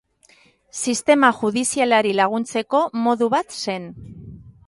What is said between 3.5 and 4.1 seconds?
zen.